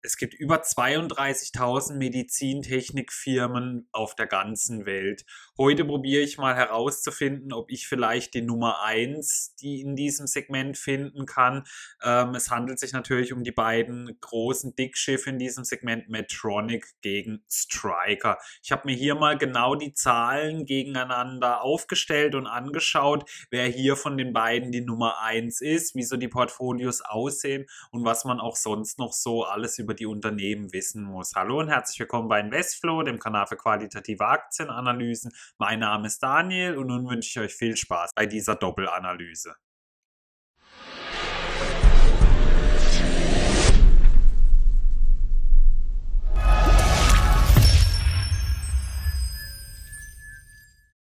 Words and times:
Es 0.00 0.16
gibt 0.16 0.34
über 0.34 0.62
32.000 0.62 1.96
Medizintechnikfirmen 1.96 3.88
auf 3.90 4.14
der 4.14 4.28
ganzen 4.28 4.86
Welt. 4.86 5.24
Heute 5.58 5.84
probiere 5.84 6.22
ich 6.22 6.38
mal 6.38 6.54
herauszufinden, 6.54 7.52
ob 7.52 7.72
ich 7.72 7.88
vielleicht 7.88 8.34
die 8.34 8.42
Nummer 8.42 8.84
1, 8.84 9.56
die 9.60 9.80
in 9.80 9.96
diesem 9.96 10.28
Segment 10.28 10.78
finden 10.78 11.26
kann. 11.26 11.64
Ähm, 12.00 12.36
es 12.36 12.48
handelt 12.48 12.78
sich 12.78 12.92
natürlich 12.92 13.32
um 13.32 13.42
die 13.42 13.50
beiden 13.50 14.16
großen 14.20 14.76
Dickschiffe 14.76 15.30
in 15.30 15.40
diesem 15.40 15.64
Segment 15.64 16.08
Medtronic 16.08 16.86
gegen 17.00 17.42
Striker. 17.50 18.38
Ich 18.62 18.70
habe 18.70 18.82
mir 18.84 18.94
hier 18.94 19.16
mal 19.16 19.36
genau 19.36 19.74
die 19.74 19.94
Zahlen 19.94 20.64
gegeneinander 20.64 21.62
aufgestellt 21.62 22.36
und 22.36 22.46
angeschaut, 22.46 23.28
wer 23.50 23.66
hier 23.66 23.96
von 23.96 24.16
den 24.16 24.32
beiden 24.32 24.70
die 24.70 24.80
Nummer 24.80 25.20
1 25.22 25.60
ist, 25.60 25.96
wie 25.96 26.04
so 26.04 26.16
die 26.16 26.28
Portfolios 26.28 27.00
aussehen 27.00 27.66
und 27.90 28.04
was 28.04 28.24
man 28.24 28.38
auch 28.38 28.54
sonst 28.54 29.00
noch 29.00 29.12
so 29.12 29.42
alles 29.42 29.80
über 29.80 29.87
über 29.88 29.94
die 29.94 30.04
Unternehmen 30.04 30.70
wissen 30.74 31.02
muss. 31.02 31.34
Hallo 31.34 31.60
und 31.60 31.68
herzlich 31.68 31.98
willkommen 31.98 32.28
bei 32.28 32.40
Investflow, 32.40 33.04
dem 33.04 33.18
Kanal 33.18 33.46
für 33.46 33.56
qualitative 33.56 34.26
Aktienanalysen. 34.26 35.32
Mein 35.56 35.78
Name 35.78 36.08
ist 36.08 36.22
Daniel 36.22 36.76
und 36.76 36.88
nun 36.88 37.08
wünsche 37.08 37.30
ich 37.30 37.46
euch 37.46 37.54
viel 37.54 37.74
Spaß 37.74 38.10
bei 38.14 38.26
dieser 38.26 38.54
Doppelanalyse. 38.54 39.54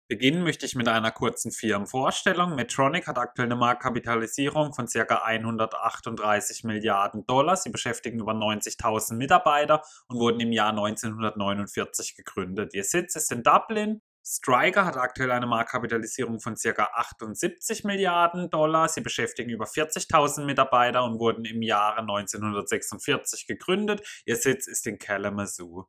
Beginnen 0.09 0.45
möchte 0.45 0.67
ich 0.67 0.77
mit 0.77 0.87
einer 0.87 1.11
kurzen 1.11 1.51
Firmenvorstellung. 1.51 2.55
Medtronic 2.55 3.09
hat 3.09 3.19
aktuell 3.19 3.47
eine 3.47 3.57
Marktkapitalisierung 3.57 4.73
von 4.73 4.87
ca. 4.87 5.23
138 5.25 6.63
Milliarden 6.63 7.27
Dollar. 7.27 7.57
Sie 7.57 7.71
beschäftigen 7.71 8.21
über 8.21 8.33
90.000 8.33 9.15
Mitarbeiter 9.15 9.83
und 10.07 10.21
wurden 10.21 10.39
im 10.39 10.53
Jahr 10.53 10.71
1949 10.71 12.15
gegründet. 12.15 12.73
Ihr 12.75 12.85
Sitz 12.85 13.17
ist 13.17 13.33
in 13.33 13.43
Dublin. 13.43 14.01
Striker 14.25 14.85
hat 14.85 14.97
aktuell 14.97 15.33
eine 15.33 15.47
Marktkapitalisierung 15.49 16.39
von 16.39 16.55
ca. 16.55 16.89
78 16.95 17.83
Milliarden 17.83 18.49
Dollar. 18.49 18.89
Sie 18.89 19.01
beschäftigen 19.01 19.51
über 19.51 19.65
40.000 19.65 20.45
Mitarbeiter 20.45 21.03
und 21.03 21.19
wurden 21.19 21.45
im 21.45 21.63
Jahre 21.63 22.03
1946 22.03 23.49
gegründet. 23.49 24.07
Ihr 24.25 24.37
Sitz 24.37 24.69
ist 24.69 24.87
in 24.87 24.99
Kalamazoo. 24.99 25.87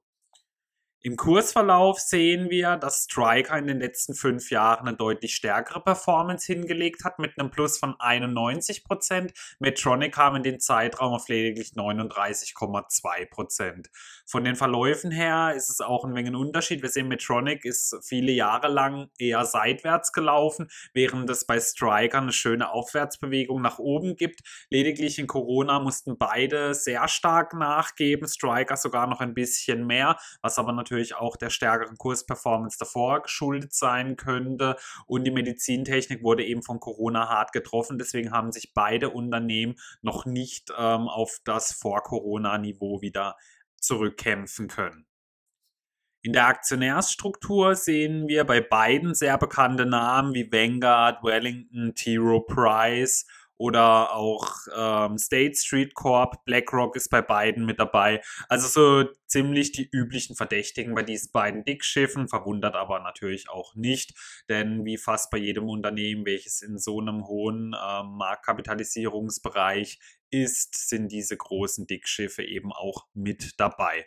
Im 1.04 1.16
Kursverlauf 1.16 2.00
sehen 2.00 2.50
wir, 2.50 2.76
dass 2.76 3.04
Striker 3.04 3.56
in 3.56 3.68
den 3.68 3.80
letzten 3.80 4.16
fünf 4.16 4.50
Jahren 4.50 4.88
eine 4.88 4.98
deutlich 4.98 5.36
stärkere 5.36 5.80
Performance 5.80 6.52
hingelegt 6.52 7.06
hat 7.06 7.20
mit 7.20 7.38
einem 7.38 7.52
Plus 7.52 7.78
von 7.78 7.94
91%. 7.94 9.32
Medtronic 9.60 10.16
kam 10.16 10.36
in 10.36 10.42
den 10.42 10.60
Zeitraum 10.60 11.14
auf 11.14 11.28
lediglich 11.28 11.74
39,2%. 11.74 13.86
Von 14.26 14.44
den 14.44 14.56
Verläufen 14.56 15.12
her 15.12 15.54
ist 15.56 15.70
es 15.70 15.82
auch 15.82 16.04
ein 16.04 16.16
wenig 16.16 16.32
ein 16.32 16.36
Unterschied. 16.36 16.82
Wir 16.82 16.90
sehen, 16.90 17.08
Medtronic 17.08 17.64
ist 17.64 17.96
viele 18.04 18.32
Jahre 18.32 18.68
lang 18.68 19.12
eher 19.20 19.46
seitwärts 19.46 20.12
gelaufen, 20.12 20.68
während 20.94 21.30
es 21.30 21.46
bei 21.46 21.60
Striker 21.60 22.18
eine 22.18 22.34
schöne 22.34 22.72
Aufwärtsbewegung 22.72 23.62
nach 23.62 23.78
oben 23.78 24.16
gibt. 24.16 24.42
Lediglich 24.72 25.20
in 25.20 25.28
Corona 25.28 25.80
mussten 25.80 26.18
beide 26.18 26.74
sehr 26.74 27.08
stark 27.08 27.54
nachgeben, 27.54 28.28
Striker 28.28 28.78
sogar 28.78 29.06
noch 29.06 29.22
ein 29.22 29.36
bisschen 29.36 29.86
mehr, 29.86 30.18
was 30.42 30.58
aber 30.58 30.74
natürlich 30.74 30.87
natürlich 30.88 31.16
auch 31.16 31.36
der 31.36 31.50
stärkeren 31.50 31.98
Kursperformance 31.98 32.78
davor 32.80 33.22
geschuldet 33.22 33.74
sein 33.74 34.16
könnte. 34.16 34.78
Und 35.06 35.26
die 35.26 35.32
Medizintechnik 35.32 36.24
wurde 36.24 36.46
eben 36.46 36.64
von 36.64 36.80
Corona 36.80 37.28
hart 37.28 37.52
getroffen. 37.52 37.98
Deswegen 37.98 38.32
haben 38.32 38.52
sich 38.52 38.74
beide 38.74 39.10
Unternehmen 39.10 39.76
noch 40.02 40.26
nicht 40.26 40.72
ähm, 40.78 41.08
auf 41.08 41.40
das 41.44 41.74
Vor-Corona-Niveau 41.74 43.02
wieder 43.02 43.36
zurückkämpfen 43.80 44.68
können. 44.68 45.06
In 46.22 46.34
der 46.34 46.48
Aktionärsstruktur 46.48 47.76
sehen 47.76 48.28
wir 48.28 48.44
bei 48.44 48.60
beiden 48.60 49.14
sehr 49.14 49.38
bekannte 49.38 49.86
Namen 49.86 50.34
wie 50.34 50.52
Vanguard, 50.52 51.24
Wellington, 51.24 51.94
T. 51.96 52.18
Rowe 52.18 52.46
Price 52.46 53.26
oder 53.58 54.14
auch 54.14 54.52
ähm, 54.76 55.18
State 55.18 55.56
Street 55.56 55.94
Corp, 55.94 56.46
BlackRock 56.46 56.96
ist 56.96 57.10
bei 57.10 57.22
beiden 57.22 57.66
mit 57.66 57.80
dabei. 57.80 58.22
Also 58.50 58.68
so 58.68 59.10
ziemlich 59.26 59.72
die 59.72 59.90
üblichen 59.92 60.36
Verdächtigen 60.36 60.94
bei 60.96 61.04
diesen 61.04 61.32
beiden 61.32 61.64
Dickschiffen, 61.64 62.28
verwundert 62.28 62.76
aber 62.76 63.00
natürlich 63.00 63.50
auch 63.50 63.76
nicht, 63.76 64.14
denn 64.50 64.86
wie 64.86 64.98
fast 64.98 65.32
bei 65.32 65.38
jedem 65.38 65.70
Unternehmen, 65.70 66.26
welches 66.26 66.62
in 66.62 66.78
so 66.78 67.00
einem 67.00 67.28
hohen 67.28 67.76
ähm, 67.76 68.18
Marktkapitalisierungsbereich 68.18 70.00
ist, 70.30 70.90
sind 70.90 71.12
diese 71.12 71.38
großen 71.38 71.88
Dickschiffe 71.88 72.44
eben 72.44 72.72
auch 72.72 73.08
mit 73.14 73.60
dabei. 73.60 74.06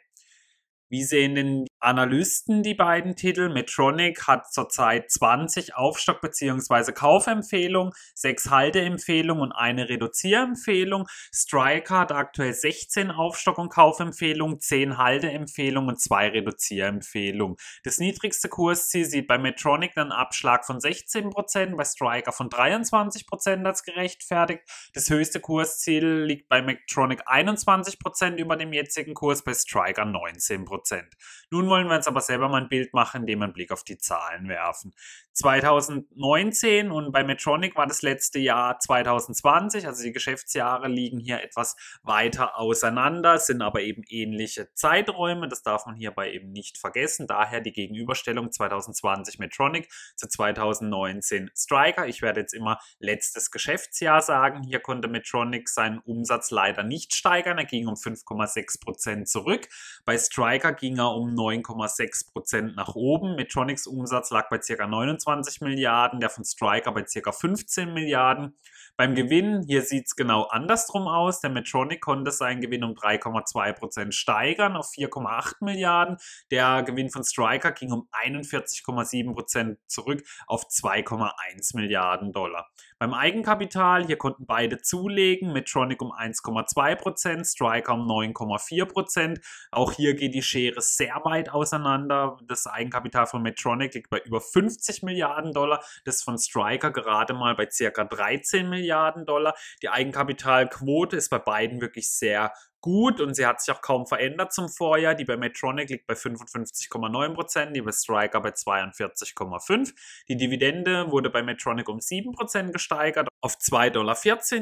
Wie 0.88 1.04
sehen 1.04 1.34
denn 1.34 1.66
Analysten 1.80 2.62
die 2.62 2.74
beiden 2.74 3.16
Titel? 3.16 3.48
Medtronic 3.48 4.26
hat 4.26 4.52
zurzeit 4.52 5.10
20 5.10 5.76
Aufstock- 5.76 6.20
bzw. 6.20 6.92
Kaufempfehlungen, 6.92 7.92
6 8.14 8.50
Halteempfehlungen 8.50 9.42
und 9.42 9.52
eine 9.52 9.88
Reduzierempfehlung. 9.88 11.06
Striker 11.32 12.00
hat 12.00 12.12
aktuell 12.12 12.52
16 12.52 13.10
Aufstock- 13.10 13.58
und 13.58 13.70
Kaufempfehlungen, 13.70 14.60
10 14.60 14.98
Halteempfehlungen 14.98 15.90
und 15.90 16.00
2 16.00 16.28
Reduzierempfehlungen. 16.28 17.56
Das 17.84 17.98
niedrigste 17.98 18.48
Kursziel 18.48 19.04
sieht 19.04 19.26
bei 19.26 19.38
Medtronic 19.38 19.96
einen 19.96 20.12
Abschlag 20.12 20.66
von 20.66 20.80
16%, 20.80 21.76
bei 21.76 21.84
Striker 21.84 22.32
von 22.32 22.48
23% 22.50 23.66
als 23.66 23.84
gerechtfertigt. 23.84 24.62
Das 24.94 25.08
höchste 25.08 25.40
Kursziel 25.40 26.24
liegt 26.24 26.48
bei 26.48 26.62
Medtronic 26.62 27.26
21% 27.26 28.36
über 28.36 28.56
dem 28.56 28.72
jetzigen 28.72 29.14
Kurs, 29.14 29.42
bei 29.42 29.54
Striker 29.54 30.02
19%. 30.02 30.64
Prozent. 30.64 31.16
Nun 31.50 31.69
wollen 31.70 31.88
wir 31.88 31.96
uns 31.96 32.06
aber 32.06 32.20
selber 32.20 32.48
mal 32.48 32.60
ein 32.60 32.68
Bild 32.68 32.92
machen, 32.92 33.22
indem 33.22 33.38
wir 33.38 33.44
einen 33.44 33.54
Blick 33.54 33.72
auf 33.72 33.84
die 33.84 33.96
Zahlen 33.96 34.48
werfen. 34.48 34.92
2019 35.40 36.90
und 36.90 37.12
bei 37.12 37.24
Medtronic 37.24 37.76
war 37.76 37.86
das 37.86 38.02
letzte 38.02 38.38
Jahr 38.38 38.78
2020, 38.78 39.86
also 39.86 40.02
die 40.02 40.12
Geschäftsjahre 40.12 40.88
liegen 40.88 41.18
hier 41.18 41.42
etwas 41.42 41.76
weiter 42.02 42.58
auseinander, 42.58 43.38
sind 43.38 43.62
aber 43.62 43.80
eben 43.80 44.02
ähnliche 44.08 44.72
Zeiträume, 44.74 45.48
das 45.48 45.62
darf 45.62 45.86
man 45.86 45.96
hierbei 45.96 46.32
eben 46.32 46.50
nicht 46.52 46.78
vergessen, 46.78 47.26
daher 47.26 47.60
die 47.60 47.72
Gegenüberstellung 47.72 48.52
2020 48.52 49.38
Medtronic 49.38 49.88
zu 50.16 50.28
2019 50.28 51.50
Striker. 51.56 52.06
Ich 52.06 52.20
werde 52.22 52.40
jetzt 52.40 52.52
immer 52.52 52.78
letztes 52.98 53.50
Geschäftsjahr 53.50 54.20
sagen, 54.20 54.62
hier 54.62 54.80
konnte 54.80 55.08
Medtronic 55.08 55.68
seinen 55.68 56.00
Umsatz 56.00 56.50
leider 56.50 56.82
nicht 56.82 57.14
steigern, 57.14 57.56
er 57.56 57.64
ging 57.64 57.86
um 57.86 57.94
5,6 57.94 58.84
Prozent 58.84 59.28
zurück, 59.28 59.68
bei 60.04 60.18
Striker 60.18 60.72
ging 60.72 60.98
er 60.98 61.14
um 61.14 61.34
9,6 61.62 62.32
Prozent 62.32 62.76
nach 62.76 62.94
oben, 62.94 63.36
Medtronics 63.36 63.86
Umsatz 63.86 64.30
lag 64.30 64.48
bei 64.48 64.58
ca. 64.58 64.86
29 64.86 65.50
25 65.50 65.60
Milliarden, 65.60 66.20
der 66.20 66.30
von 66.30 66.44
Striker 66.44 66.92
bei 66.92 67.02
ca. 67.02 67.32
15 67.32 67.92
Milliarden. 67.92 68.56
Beim 68.96 69.14
Gewinn, 69.14 69.62
hier 69.66 69.82
sieht 69.82 70.06
es 70.08 70.16
genau 70.16 70.42
andersrum 70.44 71.08
aus. 71.08 71.40
Der 71.40 71.50
Medtronic 71.50 72.02
konnte 72.02 72.30
seinen 72.32 72.60
Gewinn 72.60 72.84
um 72.84 72.92
3,2% 72.92 74.12
steigern 74.12 74.76
auf 74.76 74.90
4,8 74.90 75.64
Milliarden. 75.64 76.18
Der 76.50 76.82
Gewinn 76.82 77.10
von 77.10 77.24
Striker 77.24 77.72
ging 77.72 77.92
um 77.92 78.08
41,7% 78.12 79.76
zurück 79.86 80.22
auf 80.46 80.64
2,1 80.64 81.76
Milliarden 81.76 82.32
Dollar. 82.32 82.68
Beim 83.00 83.14
Eigenkapital, 83.14 84.06
hier 84.06 84.16
konnten 84.16 84.46
beide 84.46 84.80
zulegen, 84.80 85.52
Medtronic 85.52 86.02
um 86.02 86.12
1,2%, 86.12 87.44
Striker 87.44 87.94
um 87.94 88.06
9,4%. 88.06 89.40
Auch 89.72 89.92
hier 89.92 90.14
geht 90.14 90.34
die 90.34 90.42
Schere 90.42 90.80
sehr 90.80 91.20
weit 91.24 91.50
auseinander. 91.50 92.36
Das 92.44 92.66
Eigenkapital 92.66 93.26
von 93.26 93.42
Medtronic 93.42 93.94
liegt 93.94 94.10
bei 94.10 94.20
über 94.20 94.40
50 94.40 95.02
Milliarden 95.02 95.52
Dollar, 95.52 95.82
das 96.04 96.22
von 96.22 96.38
Striker 96.38 96.92
gerade 96.92 97.34
mal 97.34 97.54
bei 97.54 97.66
ca. 97.66 98.04
13 98.04 98.68
Milliarden. 98.68 98.90
Milliarden 99.00 99.24
Dollar. 99.24 99.54
Die 99.82 99.88
Eigenkapitalquote 99.88 101.16
ist 101.16 101.28
bei 101.28 101.38
beiden 101.38 101.80
wirklich 101.80 102.10
sehr 102.10 102.52
gut 102.80 103.20
und 103.20 103.34
sie 103.34 103.46
hat 103.46 103.60
sich 103.60 103.74
auch 103.74 103.82
kaum 103.82 104.06
verändert 104.06 104.52
zum 104.52 104.68
Vorjahr. 104.68 105.14
Die 105.14 105.24
bei 105.24 105.36
Medtronic 105.36 105.90
liegt 105.90 106.06
bei 106.06 106.14
55,9 106.14 107.34
Prozent, 107.34 107.76
die 107.76 107.82
bei 107.82 107.92
Striker 107.92 108.40
bei 108.40 108.50
42,5. 108.50 109.92
Die 110.28 110.36
Dividende 110.36 111.10
wurde 111.10 111.30
bei 111.30 111.42
Medtronic 111.42 111.88
um 111.88 112.00
7 112.00 112.32
Prozent 112.32 112.72
gesteigert 112.72 113.28
auf 113.42 113.56
2,14 113.56 113.90
Dollar 113.90 114.16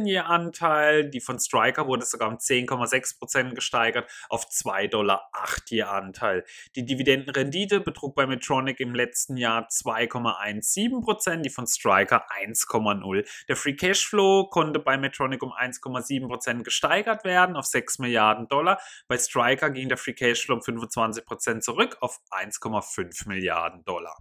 je 0.04 0.18
Anteil. 0.18 1.10
Die 1.10 1.20
von 1.20 1.38
Striker 1.38 1.86
wurde 1.86 2.04
sogar 2.04 2.28
um 2.28 2.36
10,6 2.36 3.18
Prozent 3.18 3.54
gesteigert 3.54 4.10
auf 4.28 4.44
2,08 4.46 4.88
Dollar 4.88 5.30
je 5.68 5.82
Anteil. 5.82 6.44
Die 6.74 6.84
Dividendenrendite 6.84 7.80
betrug 7.80 8.14
bei 8.14 8.26
Medtronic 8.26 8.80
im 8.80 8.94
letzten 8.94 9.36
Jahr 9.36 9.68
2,17 9.68 11.02
Prozent, 11.02 11.44
die 11.44 11.50
von 11.50 11.66
Striker 11.66 12.26
1,0. 12.42 13.28
Der 13.48 13.56
Free 13.56 13.74
Cashflow 13.74 14.48
konnte 14.50 14.80
bei 14.80 14.96
Medtronic 14.96 15.42
um 15.42 15.52
1,7 15.52 16.26
Prozent 16.26 16.64
gesteigert 16.64 17.24
werden 17.24 17.56
auf 17.56 17.66
6 17.66 17.98
Millionen 17.98 18.07
Milliarden 18.08 18.48
Dollar. 18.48 18.80
Bei 19.06 19.18
Striker 19.18 19.70
ging 19.70 19.88
der 19.88 19.98
Free 19.98 20.14
Cashflow 20.14 20.54
um 20.54 20.60
25% 20.60 21.60
zurück 21.60 21.98
auf 22.00 22.20
1,5 22.30 23.28
Milliarden 23.28 23.84
Dollar. 23.84 24.16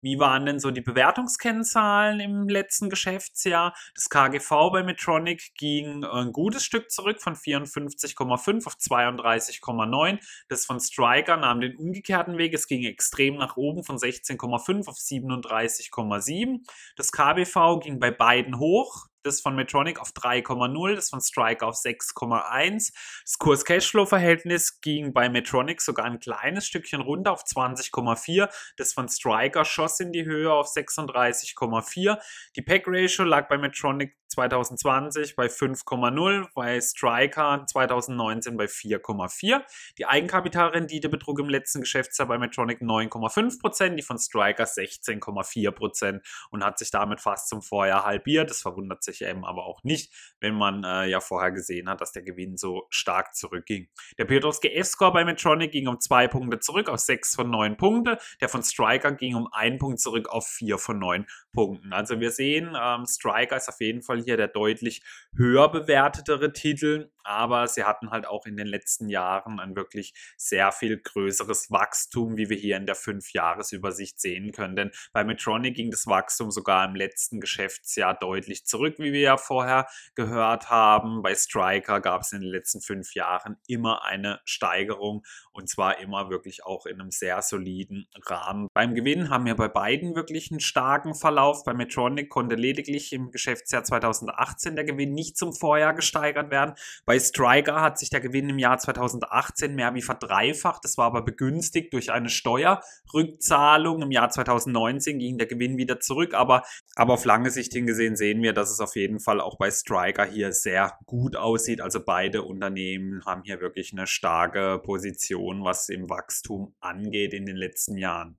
Wie 0.00 0.20
waren 0.20 0.46
denn 0.46 0.60
so 0.60 0.70
die 0.70 0.80
Bewertungskennzahlen 0.80 2.20
im 2.20 2.48
letzten 2.48 2.88
Geschäftsjahr? 2.88 3.74
Das 3.96 4.08
KGV 4.08 4.70
bei 4.70 4.84
Medtronic 4.84 5.54
ging 5.56 6.04
ein 6.04 6.30
gutes 6.30 6.64
Stück 6.64 6.92
zurück 6.92 7.20
von 7.20 7.34
54,5 7.34 8.66
auf 8.66 8.74
32,9. 8.74 10.20
Das 10.48 10.66
von 10.66 10.78
Striker 10.78 11.36
nahm 11.36 11.60
den 11.60 11.76
umgekehrten 11.76 12.38
Weg. 12.38 12.54
Es 12.54 12.68
ging 12.68 12.84
extrem 12.84 13.38
nach 13.38 13.56
oben 13.56 13.82
von 13.82 13.96
16,5 13.96 14.86
auf 14.86 14.98
37,7. 14.98 16.60
Das 16.94 17.10
KBV 17.10 17.80
ging 17.80 17.98
bei 17.98 18.12
beiden 18.12 18.60
hoch 18.60 19.07
das 19.22 19.40
von 19.40 19.54
Medtronic 19.54 20.00
auf 20.00 20.10
3,0, 20.10 20.94
das 20.94 21.10
von 21.10 21.20
Striker 21.20 21.66
auf 21.66 21.76
6,1. 21.76 22.92
Das 23.24 23.38
Kurs-Cashflow-Verhältnis 23.38 24.80
ging 24.80 25.12
bei 25.12 25.28
Medtronic 25.28 25.80
sogar 25.80 26.06
ein 26.06 26.20
kleines 26.20 26.66
Stückchen 26.66 27.00
runter 27.00 27.32
auf 27.32 27.44
20,4. 27.44 28.48
Das 28.76 28.92
von 28.92 29.08
Striker 29.08 29.64
schoss 29.64 30.00
in 30.00 30.12
die 30.12 30.24
Höhe 30.24 30.52
auf 30.52 30.68
36,4. 30.68 32.18
Die 32.56 32.62
Pack-Ratio 32.62 33.24
lag 33.24 33.48
bei 33.48 33.58
Medtronic 33.58 34.18
2020 34.28 35.36
bei 35.36 35.46
5,0, 35.46 36.48
bei 36.54 36.80
Striker 36.80 37.64
2019 37.66 38.56
bei 38.56 38.66
4,4. 38.66 39.62
Die 39.96 40.06
Eigenkapitalrendite 40.06 41.08
betrug 41.08 41.40
im 41.40 41.48
letzten 41.48 41.80
Geschäftsjahr 41.80 42.28
bei 42.28 42.38
Medtronic 42.38 42.80
9,5%, 42.80 43.94
die 43.96 44.02
von 44.02 44.18
Striker 44.18 44.64
16,4% 44.64 46.20
und 46.50 46.64
hat 46.64 46.78
sich 46.78 46.90
damit 46.90 47.20
fast 47.20 47.48
zum 47.48 47.62
Vorjahr 47.62 48.04
halbiert. 48.04 48.50
Das 48.50 48.60
verwundert 48.60 49.02
sich 49.12 49.22
eben 49.22 49.44
aber 49.44 49.64
auch 49.66 49.82
nicht, 49.82 50.12
wenn 50.40 50.54
man 50.54 50.84
äh, 50.84 51.06
ja 51.06 51.20
vorher 51.20 51.50
gesehen 51.50 51.88
hat, 51.88 52.00
dass 52.00 52.12
der 52.12 52.22
Gewinn 52.22 52.56
so 52.56 52.86
stark 52.90 53.34
zurückging. 53.34 53.88
Der 54.18 54.24
Piotrowski 54.24 54.68
F-Score 54.68 55.12
bei 55.12 55.24
Medtronic 55.24 55.72
ging 55.72 55.88
um 55.88 56.00
zwei 56.00 56.28
Punkte 56.28 56.60
zurück 56.60 56.88
auf 56.88 57.00
6 57.00 57.34
von 57.34 57.50
9 57.50 57.76
Punkte. 57.76 58.18
Der 58.40 58.48
von 58.48 58.62
Striker 58.62 59.12
ging 59.12 59.34
um 59.34 59.48
einen 59.52 59.78
Punkt 59.78 60.00
zurück 60.00 60.28
auf 60.28 60.46
4 60.46 60.78
von 60.78 60.98
9 60.98 61.26
Punkten. 61.52 61.92
Also 61.92 62.20
wir 62.20 62.30
sehen, 62.30 62.76
ähm, 62.80 63.04
Striker 63.06 63.56
ist 63.56 63.68
auf 63.68 63.80
jeden 63.80 64.02
Fall 64.02 64.22
hier 64.22 64.36
der 64.36 64.48
deutlich 64.48 65.02
höher 65.36 65.70
bewertetere 65.70 66.52
Titel, 66.52 67.10
aber 67.28 67.68
sie 67.68 67.84
hatten 67.84 68.10
halt 68.10 68.26
auch 68.26 68.46
in 68.46 68.56
den 68.56 68.66
letzten 68.66 69.10
Jahren 69.10 69.60
ein 69.60 69.76
wirklich 69.76 70.14
sehr 70.38 70.72
viel 70.72 70.96
größeres 70.96 71.70
Wachstum, 71.70 72.38
wie 72.38 72.48
wir 72.48 72.56
hier 72.56 72.78
in 72.78 72.86
der 72.86 72.96
5-Jahres-Übersicht 72.96 74.18
sehen 74.18 74.50
können. 74.50 74.76
Denn 74.76 74.90
bei 75.12 75.24
Medtronic 75.24 75.76
ging 75.76 75.90
das 75.90 76.06
Wachstum 76.06 76.50
sogar 76.50 76.86
im 76.88 76.94
letzten 76.94 77.38
Geschäftsjahr 77.38 78.18
deutlich 78.18 78.64
zurück, 78.64 78.94
wie 78.98 79.12
wir 79.12 79.20
ja 79.20 79.36
vorher 79.36 79.88
gehört 80.14 80.70
haben. 80.70 81.22
Bei 81.22 81.34
Striker 81.34 82.00
gab 82.00 82.22
es 82.22 82.32
in 82.32 82.40
den 82.40 82.50
letzten 82.50 82.80
fünf 82.80 83.14
Jahren 83.14 83.58
immer 83.66 84.04
eine 84.04 84.40
Steigerung 84.46 85.22
und 85.52 85.68
zwar 85.68 85.98
immer 86.00 86.30
wirklich 86.30 86.64
auch 86.64 86.86
in 86.86 86.98
einem 86.98 87.10
sehr 87.10 87.42
soliden 87.42 88.08
Rahmen. 88.24 88.68
Beim 88.72 88.94
Gewinn 88.94 89.28
haben 89.28 89.44
wir 89.44 89.54
bei 89.54 89.68
beiden 89.68 90.14
wirklich 90.14 90.50
einen 90.50 90.60
starken 90.60 91.14
Verlauf. 91.14 91.64
Bei 91.64 91.74
Medtronic 91.74 92.30
konnte 92.30 92.54
lediglich 92.54 93.12
im 93.12 93.30
Geschäftsjahr 93.30 93.84
2018 93.84 94.76
der 94.76 94.84
Gewinn 94.84 95.12
nicht 95.12 95.36
zum 95.36 95.52
Vorjahr 95.52 95.92
gesteigert 95.92 96.50
werden. 96.50 96.74
Bei 97.04 97.17
Striker 97.20 97.80
hat 97.80 97.98
sich 97.98 98.10
der 98.10 98.20
Gewinn 98.20 98.48
im 98.48 98.58
Jahr 98.58 98.78
2018 98.78 99.74
mehr 99.74 99.94
wie 99.94 100.02
verdreifacht. 100.02 100.84
Das 100.84 100.98
war 100.98 101.06
aber 101.06 101.22
begünstigt 101.22 101.92
durch 101.92 102.10
eine 102.10 102.28
Steuerrückzahlung. 102.28 104.02
Im 104.02 104.10
Jahr 104.10 104.30
2019 104.30 105.18
ging 105.18 105.38
der 105.38 105.46
Gewinn 105.46 105.76
wieder 105.76 106.00
zurück, 106.00 106.34
aber, 106.34 106.62
aber 106.96 107.14
auf 107.14 107.24
lange 107.24 107.50
Sicht 107.50 107.72
hingesehen 107.72 108.16
sehen 108.16 108.42
wir, 108.42 108.52
dass 108.52 108.70
es 108.70 108.80
auf 108.80 108.96
jeden 108.96 109.20
Fall 109.20 109.40
auch 109.40 109.58
bei 109.58 109.70
Striker 109.70 110.24
hier 110.24 110.52
sehr 110.52 110.98
gut 111.06 111.36
aussieht. 111.36 111.80
Also 111.80 112.00
beide 112.04 112.42
Unternehmen 112.42 113.24
haben 113.24 113.42
hier 113.44 113.60
wirklich 113.60 113.92
eine 113.92 114.06
starke 114.06 114.80
Position, 114.82 115.64
was 115.64 115.88
im 115.88 116.08
Wachstum 116.10 116.74
angeht 116.80 117.34
in 117.34 117.46
den 117.46 117.56
letzten 117.56 117.96
Jahren. 117.96 118.38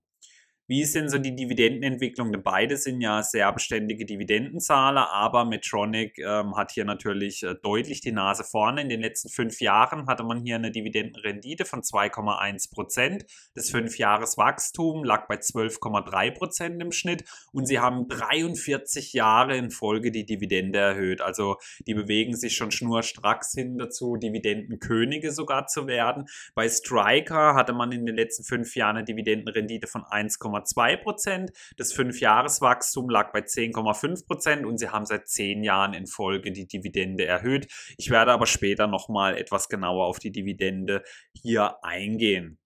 Wie 0.70 0.84
ist 0.84 0.94
denn 0.94 1.10
so 1.10 1.18
die 1.18 1.36
Dividendenentwicklung? 1.36 2.32
Beide 2.44 2.78
sind 2.78 3.02
ja 3.02 3.24
sehr 3.24 3.52
beständige 3.52 4.06
Dividendenzahler, 4.06 5.10
aber 5.12 5.44
Medtronic 5.44 6.20
ähm, 6.20 6.56
hat 6.56 6.70
hier 6.70 6.86
natürlich 6.86 7.42
äh, 7.42 7.56
deutlich 7.64 8.02
die 8.02 8.12
Nase 8.12 8.44
vorne. 8.44 8.84
In 8.84 8.90
den 8.90 9.02
letzten 9.02 9.30
fünf 9.30 9.62
Jahren 9.62 10.06
hatte 10.06 10.24
man 10.24 10.44
hier 10.44 10.58
eine 10.58 10.70
Dividendenrendite 10.70 11.66
von 11.66 11.82
2,1 11.82 12.72
Prozent. 12.72 13.26
Das 13.56 13.72
Fünfjahreswachstum 13.72 15.04
lag 15.04 15.28
bei 15.28 15.38
12,3 15.38 16.38
Prozent 16.38 16.80
im 16.84 16.92
Schnitt 16.92 17.24
und 17.52 17.66
sie 17.66 17.80
haben 17.80 18.08
43 18.08 19.14
Jahre 19.14 19.58
in 19.58 19.72
Folge 19.72 20.12
die 20.12 20.28
Dividende 20.28 20.78
erhöht. 20.78 21.22
Also 21.22 21.56
die 21.88 21.96
bewegen 21.96 22.36
sich 22.36 22.56
schon 22.56 22.70
schnurstracks 22.70 23.54
hin 23.54 23.80
dazu, 23.80 24.18
Dividendenkönige 24.18 25.32
sogar 25.32 25.66
zu 25.66 25.88
werden. 25.88 26.26
Bei 26.54 26.70
Striker 26.70 27.56
hatte 27.56 27.74
man 27.74 27.92
in 27.92 28.06
den 28.06 28.16
letzten 28.16 28.44
fünf 28.44 28.76
Jahren 28.76 28.98
eine 28.98 29.06
Dividendenrendite 29.06 29.88
von 29.88 30.04
1,2 30.04 30.59
10,2 30.66 30.98
Prozent. 30.98 31.52
Das 31.78 31.94
Fünfjahreswachstum 31.94 33.10
lag 33.10 33.32
bei 33.32 33.40
10,5 33.40 34.26
Prozent 34.26 34.66
und 34.66 34.78
sie 34.78 34.90
haben 34.90 35.06
seit 35.06 35.28
zehn 35.28 35.64
Jahren 35.64 35.94
in 35.94 36.08
Folge 36.08 36.52
die 36.52 36.68
Dividende 36.68 37.26
erhöht. 37.26 37.68
Ich 37.98 38.10
werde 38.10 38.32
aber 38.32 38.46
später 38.46 38.88
nochmal 38.88 39.38
etwas 39.38 39.70
genauer 39.70 40.06
auf 40.06 40.20
die 40.20 40.32
Dividende 40.32 41.04
hier 41.34 41.84
eingehen. 41.84 42.60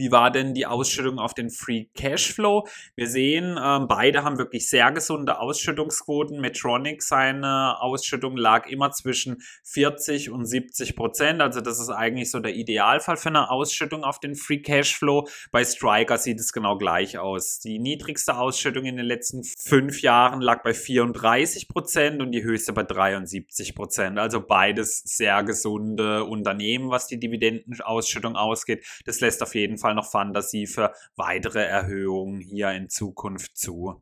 Wie 0.00 0.10
war 0.10 0.30
denn 0.30 0.54
die 0.54 0.64
Ausschüttung 0.64 1.18
auf 1.18 1.34
den 1.34 1.50
Free 1.50 1.84
Cashflow? 1.94 2.66
Wir 2.96 3.06
sehen, 3.06 3.60
ähm, 3.62 3.86
beide 3.86 4.24
haben 4.24 4.38
wirklich 4.38 4.66
sehr 4.66 4.90
gesunde 4.92 5.38
Ausschüttungsquoten. 5.38 6.40
Medtronic, 6.40 7.02
seine 7.02 7.78
Ausschüttung 7.82 8.34
lag 8.38 8.66
immer 8.66 8.92
zwischen 8.92 9.42
40 9.64 10.30
und 10.30 10.46
70 10.46 10.96
Prozent. 10.96 11.42
Also 11.42 11.60
das 11.60 11.78
ist 11.78 11.90
eigentlich 11.90 12.30
so 12.30 12.40
der 12.40 12.54
Idealfall 12.54 13.18
für 13.18 13.28
eine 13.28 13.50
Ausschüttung 13.50 14.02
auf 14.02 14.20
den 14.20 14.36
Free 14.36 14.62
Cashflow. 14.62 15.28
Bei 15.52 15.62
Striker 15.66 16.16
sieht 16.16 16.40
es 16.40 16.54
genau 16.54 16.78
gleich 16.78 17.18
aus. 17.18 17.58
Die 17.58 17.78
niedrigste 17.78 18.38
Ausschüttung 18.38 18.86
in 18.86 18.96
den 18.96 19.04
letzten 19.04 19.44
fünf 19.44 20.00
Jahren 20.00 20.40
lag 20.40 20.62
bei 20.62 20.72
34 20.72 21.68
Prozent 21.68 22.22
und 22.22 22.32
die 22.32 22.42
höchste 22.42 22.72
bei 22.72 22.84
73 22.84 23.74
Prozent. 23.74 24.18
Also 24.18 24.40
beides 24.40 25.02
sehr 25.04 25.44
gesunde 25.44 26.24
Unternehmen, 26.24 26.88
was 26.88 27.06
die 27.06 27.20
Dividendenausschüttung 27.20 28.36
ausgeht. 28.36 28.86
Das 29.04 29.20
lässt 29.20 29.42
auf 29.42 29.54
jeden 29.54 29.76
Fall 29.76 29.89
Fall 29.90 29.94
noch 29.94 30.10
Fantasie 30.10 30.66
für 30.66 30.92
weitere 31.16 31.64
Erhöhungen 31.64 32.40
hier 32.40 32.70
in 32.70 32.88
Zukunft 32.88 33.56
zu. 33.56 34.00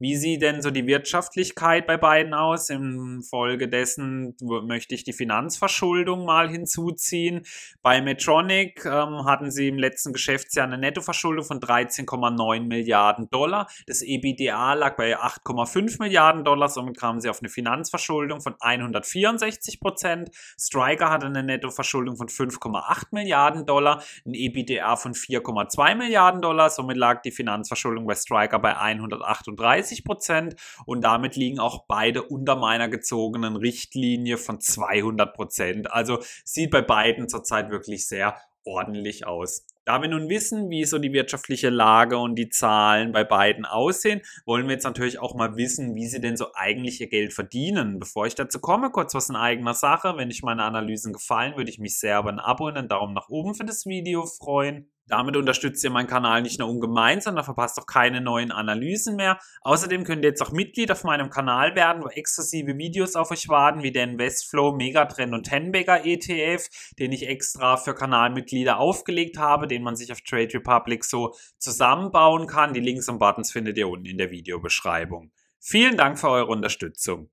Wie 0.00 0.16
sieht 0.16 0.42
denn 0.42 0.60
so 0.60 0.72
die 0.72 0.88
Wirtschaftlichkeit 0.88 1.86
bei 1.86 1.96
beiden 1.96 2.34
aus? 2.34 2.68
Infolgedessen 2.68 4.36
möchte 4.40 4.92
ich 4.96 5.04
die 5.04 5.12
Finanzverschuldung 5.12 6.24
mal 6.24 6.50
hinzuziehen. 6.50 7.46
Bei 7.80 8.02
Medtronic 8.02 8.84
ähm, 8.86 9.24
hatten 9.24 9.52
sie 9.52 9.68
im 9.68 9.78
letzten 9.78 10.12
Geschäftsjahr 10.12 10.66
eine 10.66 10.78
Nettoverschuldung 10.78 11.44
von 11.44 11.60
13,9 11.60 12.66
Milliarden 12.66 13.30
Dollar. 13.30 13.68
Das 13.86 14.02
EBITDA 14.02 14.74
lag 14.74 14.96
bei 14.96 15.16
8,5 15.16 16.02
Milliarden 16.02 16.42
Dollar, 16.42 16.68
somit 16.68 16.98
kamen 16.98 17.20
sie 17.20 17.28
auf 17.28 17.38
eine 17.40 17.48
Finanzverschuldung 17.48 18.40
von 18.40 18.56
164 18.58 19.78
Prozent. 19.78 20.30
Striker 20.58 21.08
hatte 21.08 21.26
eine 21.26 21.44
Nettoverschuldung 21.44 22.16
von 22.16 22.26
5,8 22.26 23.04
Milliarden 23.12 23.64
Dollar, 23.64 24.02
ein 24.26 24.34
EBITDA 24.34 24.96
von 24.96 25.14
4,2 25.14 25.94
Milliarden 25.94 26.42
Dollar, 26.42 26.68
somit 26.68 26.96
lag 26.96 27.22
die 27.22 27.30
Finanzverschuldung 27.30 28.06
bei 28.06 28.16
Striker 28.16 28.58
bei 28.58 28.76
138 28.76 29.83
30 29.84 30.04
Prozent 30.04 30.56
und 30.86 31.02
damit 31.02 31.36
liegen 31.36 31.58
auch 31.58 31.86
beide 31.86 32.22
unter 32.22 32.56
meiner 32.56 32.88
gezogenen 32.88 33.56
Richtlinie 33.56 34.38
von 34.38 34.60
200 34.60 35.34
Prozent. 35.34 35.92
Also 35.92 36.20
sieht 36.44 36.70
bei 36.70 36.82
beiden 36.82 37.28
zurzeit 37.28 37.70
wirklich 37.70 38.06
sehr 38.08 38.36
ordentlich 38.64 39.26
aus. 39.26 39.66
Da 39.84 40.00
wir 40.00 40.08
nun 40.08 40.30
wissen, 40.30 40.70
wie 40.70 40.86
so 40.86 40.98
die 40.98 41.12
wirtschaftliche 41.12 41.68
Lage 41.68 42.16
und 42.16 42.36
die 42.36 42.48
Zahlen 42.48 43.12
bei 43.12 43.22
beiden 43.22 43.66
aussehen, 43.66 44.22
wollen 44.46 44.66
wir 44.66 44.72
jetzt 44.72 44.84
natürlich 44.84 45.18
auch 45.18 45.34
mal 45.34 45.56
wissen, 45.58 45.94
wie 45.94 46.06
sie 46.06 46.22
denn 46.22 46.38
so 46.38 46.46
eigentlich 46.54 47.02
ihr 47.02 47.08
Geld 47.10 47.34
verdienen. 47.34 47.98
Bevor 47.98 48.26
ich 48.26 48.34
dazu 48.34 48.60
komme, 48.60 48.90
kurz 48.90 49.14
was 49.14 49.28
in 49.28 49.36
eigener 49.36 49.74
Sache. 49.74 50.14
Wenn 50.16 50.30
euch 50.30 50.42
meine 50.42 50.62
Analysen 50.62 51.12
gefallen, 51.12 51.56
würde 51.56 51.70
ich 51.70 51.78
mich 51.78 51.98
sehr 51.98 52.20
über 52.20 52.30
ein 52.30 52.40
Abo 52.40 52.68
und 52.68 52.78
einen 52.78 52.88
Daumen 52.88 53.12
nach 53.12 53.28
oben 53.28 53.54
für 53.54 53.66
das 53.66 53.84
Video 53.84 54.24
freuen. 54.24 54.88
Damit 55.06 55.36
unterstützt 55.36 55.84
ihr 55.84 55.90
meinen 55.90 56.06
Kanal 56.06 56.40
nicht 56.40 56.58
nur 56.58 56.68
ungemein, 56.68 57.20
sondern 57.20 57.44
verpasst 57.44 57.78
auch 57.78 57.86
keine 57.86 58.22
neuen 58.22 58.50
Analysen 58.50 59.16
mehr. 59.16 59.38
Außerdem 59.60 60.04
könnt 60.04 60.24
ihr 60.24 60.30
jetzt 60.30 60.42
auch 60.42 60.52
Mitglied 60.52 60.90
auf 60.90 61.04
meinem 61.04 61.28
Kanal 61.28 61.74
werden, 61.74 62.02
wo 62.02 62.08
exklusive 62.08 62.78
Videos 62.78 63.14
auf 63.14 63.30
euch 63.30 63.48
warten, 63.48 63.82
wie 63.82 63.92
der 63.92 64.04
Investflow, 64.04 64.72
Megatrend 64.72 65.34
und 65.34 65.44
Tenbagger 65.44 66.06
ETF, 66.06 66.68
den 66.98 67.12
ich 67.12 67.28
extra 67.28 67.76
für 67.76 67.94
Kanalmitglieder 67.94 68.78
aufgelegt 68.78 69.36
habe, 69.36 69.66
den 69.66 69.82
man 69.82 69.96
sich 69.96 70.10
auf 70.10 70.22
Trade 70.22 70.54
Republic 70.54 71.04
so 71.04 71.34
zusammenbauen 71.58 72.46
kann. 72.46 72.72
Die 72.72 72.80
Links 72.80 73.08
und 73.08 73.18
Buttons 73.18 73.52
findet 73.52 73.76
ihr 73.76 73.88
unten 73.88 74.06
in 74.06 74.18
der 74.18 74.30
Videobeschreibung. 74.30 75.32
Vielen 75.60 75.96
Dank 75.96 76.18
für 76.18 76.28
eure 76.28 76.46
Unterstützung. 76.46 77.30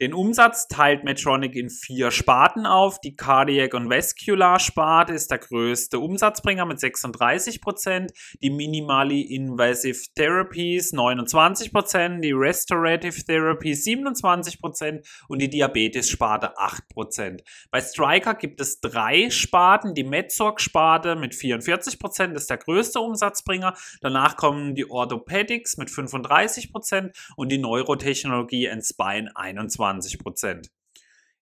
Den 0.00 0.12
Umsatz 0.12 0.66
teilt 0.66 1.04
Medtronic 1.04 1.54
in 1.54 1.70
vier 1.70 2.10
Sparten 2.10 2.66
auf. 2.66 3.00
Die 3.00 3.14
Cardiac 3.14 3.74
und 3.74 3.88
Vascular 3.88 4.58
Sparte 4.58 5.12
ist 5.12 5.30
der 5.30 5.38
größte 5.38 6.00
Umsatzbringer 6.00 6.66
mit 6.66 6.78
36%, 6.78 8.10
die 8.42 8.50
Minimally 8.50 9.20
Invasive 9.20 10.00
Therapies 10.16 10.92
29%, 10.92 12.20
die 12.22 12.32
Restorative 12.32 13.24
Therapies 13.24 13.86
27% 13.86 15.06
und 15.28 15.40
die 15.40 15.48
Diabetes 15.48 16.10
Sparte 16.10 16.58
8%. 16.58 17.44
Bei 17.70 17.80
Striker 17.80 18.34
gibt 18.34 18.60
es 18.60 18.80
drei 18.80 19.30
Sparten. 19.30 19.94
Die 19.94 20.02
MedSorg 20.02 20.60
Sparte 20.60 21.14
mit 21.14 21.34
44% 21.34 22.34
ist 22.34 22.50
der 22.50 22.58
größte 22.58 22.98
Umsatzbringer. 22.98 23.74
Danach 24.00 24.36
kommen 24.36 24.74
die 24.74 24.90
Orthopedics 24.90 25.76
mit 25.76 25.88
35% 25.88 27.12
und 27.36 27.52
die 27.52 27.58
Neurotechnologie 27.58 28.68
and 28.68 28.84
Spine 28.84 29.30
21%. 29.36 29.83
20 29.84 30.18
Prozent. 30.18 30.70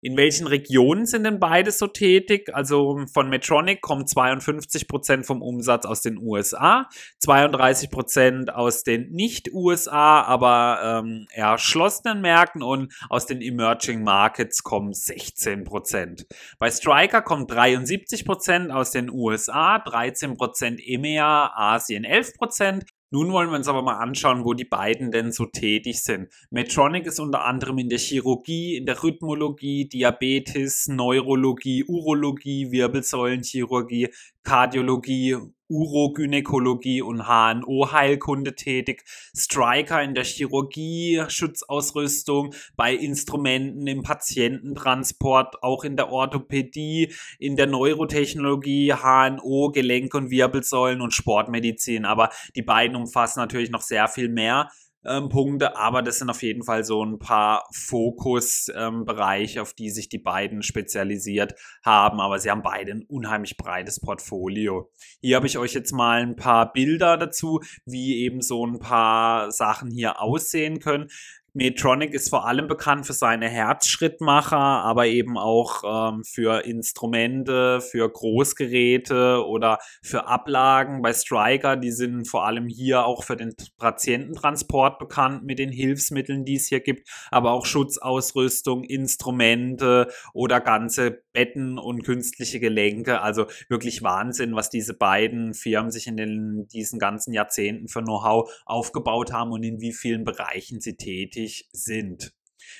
In 0.04 0.16
welchen 0.16 0.48
Regionen 0.48 1.06
sind 1.06 1.22
denn 1.22 1.38
beide 1.38 1.70
so 1.70 1.86
tätig? 1.86 2.52
Also 2.52 3.04
von 3.14 3.30
Medtronic 3.30 3.80
kommt 3.82 4.08
52 4.08 4.88
Prozent 4.88 5.26
vom 5.26 5.42
Umsatz 5.42 5.86
aus 5.86 6.00
den 6.00 6.18
USA, 6.18 6.88
32 7.20 7.88
Prozent 7.88 8.52
aus 8.52 8.82
den 8.82 9.10
nicht-USA, 9.12 10.22
aber 10.22 11.02
ähm, 11.04 11.28
erschlossenen 11.30 12.20
Märkten 12.20 12.64
und 12.64 12.92
aus 13.10 13.26
den 13.26 13.40
Emerging 13.40 14.02
Markets 14.02 14.64
kommen 14.64 14.92
16 14.92 15.62
Prozent. 15.62 16.26
Bei 16.58 16.68
Striker 16.68 17.22
kommt 17.22 17.52
73 17.52 18.24
Prozent 18.24 18.72
aus 18.72 18.90
den 18.90 19.08
USA, 19.08 19.78
13 19.78 20.36
Prozent 20.36 20.80
EMEA, 20.84 21.52
Asien 21.54 22.02
11 22.02 22.34
Prozent 22.34 22.84
nun 23.12 23.30
wollen 23.30 23.50
wir 23.50 23.56
uns 23.56 23.68
aber 23.68 23.82
mal 23.82 23.98
anschauen, 23.98 24.46
wo 24.46 24.54
die 24.54 24.64
beiden 24.64 25.12
denn 25.12 25.32
so 25.32 25.44
tätig 25.44 26.02
sind. 26.02 26.30
Medtronic 26.50 27.04
ist 27.04 27.20
unter 27.20 27.44
anderem 27.44 27.76
in 27.76 27.90
der 27.90 27.98
Chirurgie, 27.98 28.76
in 28.76 28.86
der 28.86 29.02
Rhythmologie, 29.02 29.86
Diabetes, 29.86 30.88
Neurologie, 30.88 31.84
Urologie, 31.86 32.70
Wirbelsäulenchirurgie, 32.70 34.08
Kardiologie 34.42 35.36
Urogynäkologie 35.72 37.00
und 37.00 37.22
HNO-Heilkunde 37.22 38.54
tätig, 38.54 39.04
Striker 39.34 40.02
in 40.02 40.14
der 40.14 40.24
Chirurgie, 40.24 41.24
Schutzausrüstung, 41.28 42.54
bei 42.76 42.92
Instrumenten 42.92 43.86
im 43.86 44.02
Patiententransport, 44.02 45.62
auch 45.62 45.84
in 45.84 45.96
der 45.96 46.10
Orthopädie, 46.10 47.14
in 47.38 47.56
der 47.56 47.66
Neurotechnologie, 47.66 48.92
HNO, 48.92 49.72
Gelenk- 49.72 50.14
und 50.14 50.30
Wirbelsäulen 50.30 51.00
und 51.00 51.14
Sportmedizin. 51.14 52.04
Aber 52.04 52.28
die 52.54 52.62
beiden 52.62 52.94
umfassen 52.94 53.40
natürlich 53.40 53.70
noch 53.70 53.82
sehr 53.82 54.08
viel 54.08 54.28
mehr 54.28 54.68
ähm, 55.04 55.28
Punkte, 55.28 55.76
aber 55.76 56.02
das 56.02 56.18
sind 56.18 56.30
auf 56.30 56.42
jeden 56.42 56.62
Fall 56.62 56.84
so 56.84 57.04
ein 57.04 57.18
paar 57.18 57.66
Fokusbereiche, 57.72 59.58
ähm, 59.58 59.62
auf 59.62 59.74
die 59.74 59.90
sich 59.90 60.08
die 60.08 60.18
beiden 60.18 60.62
spezialisiert 60.62 61.54
haben, 61.84 62.20
aber 62.20 62.38
sie 62.38 62.50
haben 62.50 62.62
beide 62.62 62.92
ein 62.92 63.04
unheimlich 63.08 63.56
breites 63.56 64.00
Portfolio. 64.00 64.90
Hier 65.20 65.36
habe 65.36 65.46
ich 65.46 65.58
euch 65.58 65.74
jetzt 65.74 65.92
mal 65.92 66.22
ein 66.22 66.36
paar 66.36 66.72
Bilder 66.72 67.16
dazu, 67.16 67.60
wie 67.84 68.18
eben 68.18 68.42
so 68.42 68.66
ein 68.66 68.78
paar 68.78 69.50
Sachen 69.50 69.90
hier 69.90 70.20
aussehen 70.20 70.80
können. 70.80 71.08
Medtronic 71.54 72.14
ist 72.14 72.30
vor 72.30 72.46
allem 72.46 72.66
bekannt 72.66 73.06
für 73.06 73.12
seine 73.12 73.46
Herzschrittmacher, 73.46 74.56
aber 74.56 75.06
eben 75.06 75.36
auch 75.36 76.12
ähm, 76.14 76.24
für 76.24 76.64
Instrumente, 76.64 77.82
für 77.82 78.08
Großgeräte 78.08 79.44
oder 79.46 79.78
für 80.02 80.28
Ablagen. 80.28 81.02
Bei 81.02 81.12
Striker, 81.12 81.76
die 81.76 81.90
sind 81.90 82.26
vor 82.26 82.46
allem 82.46 82.68
hier 82.68 83.04
auch 83.04 83.22
für 83.22 83.36
den 83.36 83.54
Patiententransport 83.76 84.98
bekannt 84.98 85.44
mit 85.44 85.58
den 85.58 85.70
Hilfsmitteln, 85.70 86.46
die 86.46 86.56
es 86.56 86.68
hier 86.68 86.80
gibt, 86.80 87.06
aber 87.30 87.50
auch 87.50 87.66
Schutzausrüstung, 87.66 88.84
Instrumente 88.84 90.08
oder 90.32 90.58
ganze 90.58 91.22
Betten 91.34 91.78
und 91.78 92.02
künstliche 92.02 92.60
Gelenke. 92.60 93.20
Also 93.20 93.44
wirklich 93.68 94.02
Wahnsinn, 94.02 94.54
was 94.54 94.70
diese 94.70 94.94
beiden 94.94 95.52
Firmen 95.52 95.90
sich 95.90 96.06
in 96.06 96.16
den, 96.16 96.66
diesen 96.68 96.98
ganzen 96.98 97.34
Jahrzehnten 97.34 97.88
für 97.88 98.00
Know-how 98.00 98.50
aufgebaut 98.64 99.34
haben 99.34 99.52
und 99.52 99.62
in 99.62 99.82
wie 99.82 99.92
vielen 99.92 100.24
Bereichen 100.24 100.80
sie 100.80 100.96
tätig 100.96 101.41
tätig 101.42 101.68
sind. 101.72 102.32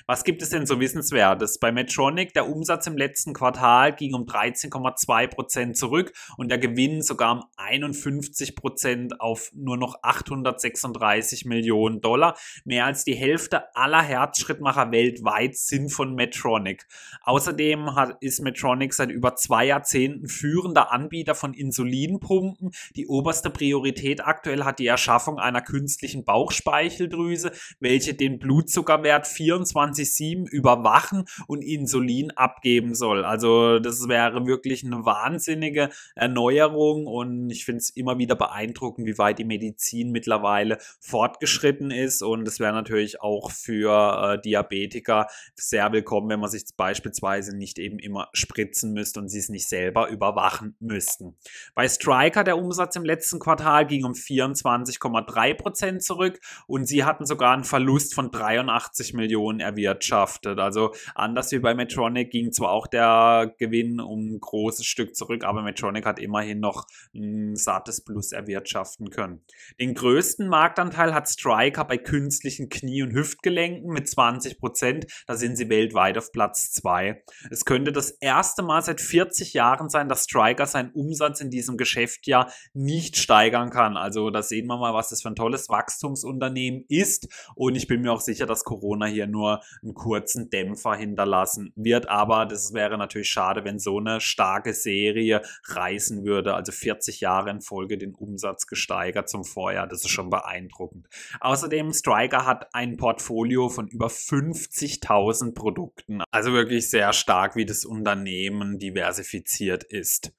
Was 0.07 0.25
gibt 0.25 0.43
es 0.43 0.51
denn 0.51 0.67
so 0.67 0.81
Wissenswertes? 0.81 1.59
Bei 1.59 1.73
Medtronic, 1.73 2.35
der 2.35 2.49
Umsatz 2.49 2.87
im 2.87 2.97
letzten 2.97 3.33
Quartal 3.33 3.95
ging 3.95 4.15
um 4.15 4.25
13,2 4.25 5.27
Prozent 5.29 5.77
zurück 5.77 6.13
und 6.37 6.51
der 6.51 6.59
Gewinn 6.59 7.03
sogar 7.03 7.33
um 7.33 7.45
51 7.57 8.57
Prozent 8.57 9.21
auf 9.21 9.51
nur 9.55 9.77
noch 9.77 9.97
836 10.03 11.45
Millionen 11.45 12.01
Dollar. 12.01 12.37
Mehr 12.65 12.87
als 12.87 13.05
die 13.05 13.15
Hälfte 13.15 13.75
aller 13.77 14.03
Herzschrittmacher 14.03 14.91
weltweit 14.91 15.57
sind 15.57 15.91
von 15.91 16.15
Medtronic. 16.15 16.87
Außerdem 17.23 17.95
hat, 17.95 18.17
ist 18.21 18.41
Medtronic 18.41 18.95
seit 18.95 19.11
über 19.11 19.37
zwei 19.37 19.67
Jahrzehnten 19.67 20.29
führender 20.29 20.93
Anbieter 20.93 21.35
von 21.35 21.55
Insulinpumpen. 21.55 22.71
Die 22.97 23.07
oberste 23.07 23.51
Priorität 23.51 24.25
aktuell 24.25 24.65
hat 24.65 24.79
die 24.79 24.87
Erschaffung 24.87 25.39
einer 25.39 25.63
künstlichen 25.63 26.25
Bauchspeicheldrüse, 26.25 27.53
welche 27.81 28.15
den 28.15 28.39
Blutzuckerwert 28.39 29.27
24 29.27 29.72
24-7 29.73 30.49
überwachen 30.49 31.25
und 31.47 31.63
Insulin 31.63 32.31
abgeben 32.33 32.95
soll. 32.95 33.25
Also 33.25 33.79
das 33.79 34.09
wäre 34.09 34.47
wirklich 34.47 34.85
eine 34.85 35.05
wahnsinnige 35.05 35.91
Erneuerung 36.15 37.07
und 37.07 37.51
ich 37.51 37.65
finde 37.65 37.79
es 37.79 37.91
immer 37.91 38.19
wieder 38.19 38.35
beeindruckend, 38.35 39.07
wie 39.07 39.19
weit 39.19 39.39
die 39.39 39.45
Medizin 39.45 40.11
mittlerweile 40.11 40.79
fortgeschritten 41.01 41.91
ist 41.91 42.23
und 42.23 42.47
es 42.47 42.61
wäre 42.61 42.73
natürlich 42.73 43.21
auch 43.21 43.51
für 43.51 44.35
äh, 44.35 44.41
Diabetiker 44.41 45.27
sehr 45.55 45.93
willkommen, 45.93 46.29
wenn 46.29 46.41
man 46.41 46.51
sich 46.51 46.65
beispielsweise 46.77 47.57
nicht 47.57 47.79
eben 47.79 47.99
immer 47.99 48.29
spritzen 48.33 48.93
müsste 48.93 49.21
und 49.21 49.29
sie 49.29 49.39
es 49.39 49.49
nicht 49.49 49.69
selber 49.69 50.09
überwachen 50.09 50.77
müssten. 50.81 51.37
Bei 51.75 51.89
Striker 51.89 52.45
der 52.45 52.59
Umsatz 52.59 52.97
im 52.97 53.05
letzten 53.05 53.39
Quartal 53.39 53.87
ging 53.87 54.05
um 54.05 54.13
24,3 54.13 55.55
Prozent 55.55 56.03
zurück 56.03 56.41
und 56.67 56.87
sie 56.87 57.05
hatten 57.05 57.27
sogar 57.27 57.53
einen 57.53 57.65
Verlust 57.65 58.15
von 58.15 58.31
83 58.31 59.15
Millionen 59.15 59.61
erwirtschaftet. 59.63 60.59
Also 60.59 60.95
anders 61.15 61.51
wie 61.53 61.59
bei 61.59 61.75
Medtronic 61.75 62.31
ging 62.31 62.53
zwar 62.53 62.71
auch 62.71 62.87
der 62.87 63.55
Gewinn 63.59 64.01
um 64.01 64.35
ein 64.35 64.41
großes 64.41 64.85
Stück 64.85 65.17
zurück, 65.17 65.45
aber 65.45 65.63
Medtronic 65.63 66.05
hat 66.05 66.19
immerhin 66.19 66.61
noch 66.61 66.87
ein 67.15 67.57
sattes 67.57 68.05
Plus 68.05 68.33
erwirtschaften 68.33 69.11
können. 69.11 69.45
Den 69.81 69.95
größten 69.95 70.49
Marktanteil 70.49 71.15
hat 71.15 71.29
Striker 71.29 71.85
bei 71.85 71.99
künstlichen 71.99 72.69
Knie- 72.69 73.03
und 73.03 73.15
Hüftgelenken 73.15 73.93
mit 73.93 74.09
20 74.09 74.59
Prozent. 74.59 75.07
Da 75.27 75.37
sind 75.37 75.57
sie 75.57 75.69
weltweit 75.69 76.19
auf 76.19 76.33
Platz 76.33 76.73
2. 76.73 77.23
Es 77.51 77.65
könnte 77.65 77.93
das 77.93 78.11
erste 78.11 78.63
Mal 78.63 78.83
seit 78.83 79.01
40 79.01 79.53
Jahren 79.53 79.89
sein, 79.89 80.09
dass 80.09 80.25
Striker 80.25 80.67
seinen 80.67 80.91
Umsatz 80.93 81.41
in 81.41 81.51
diesem 81.51 81.77
Geschäft 81.77 82.27
ja 82.27 82.49
nicht 82.75 83.17
steigern 83.17 83.71
kann. 83.71 83.97
Also 83.97 84.31
da 84.31 84.43
sehen 84.43 84.67
wir 84.67 84.77
mal, 84.77 84.95
was 84.95 85.11
das 85.11 85.23
für 85.23 85.29
ein 85.29 85.37
tolles 85.37 85.69
Wachstumsunternehmen 85.69 86.85
ist. 86.89 87.29
Und 87.55 87.77
ich 87.77 87.87
bin 87.87 88.03
mir 88.03 88.13
auch 88.13 88.21
sicher, 88.21 88.47
dass 88.47 88.65
Corona 88.65 89.07
hier 89.07 89.27
nur 89.27 89.52
einen 89.83 89.95
kurzen 89.95 90.51
Dämpfer 90.51 90.95
hinterlassen 90.95 91.73
wird. 91.77 92.09
Aber 92.09 92.47
das 92.47 92.73
wäre 92.73 92.97
natürlich 92.99 93.31
schade, 93.31 93.65
wenn 93.65 93.79
so 93.79 93.99
eine 93.99 94.21
starke 94.21 94.73
Serie 94.75 95.43
reißen 95.67 96.25
würde. 96.25 96.55
Also 96.55 96.73
40 96.73 97.21
Jahre 97.21 97.51
in 97.51 97.61
Folge 97.61 97.99
den 97.99 98.15
Umsatz 98.15 98.67
gesteigert 98.67 99.29
zum 99.29 99.45
Vorjahr. 99.45 99.87
Das 99.87 100.01
ist 100.01 100.11
schon 100.11 100.31
beeindruckend. 100.31 101.09
Außerdem, 101.41 101.93
Striker 101.93 102.47
hat 102.47 102.75
ein 102.75 102.97
Portfolio 102.97 103.69
von 103.69 103.89
über 103.89 104.07
50.000 104.07 105.55
Produkten. 105.55 106.23
Also 106.31 106.53
wirklich 106.53 106.89
sehr 106.91 107.13
stark, 107.13 107.57
wie 107.57 107.67
das 107.67 107.85
Unternehmen 107.85 108.79
diversifiziert 108.79 109.85
ist. 109.85 110.33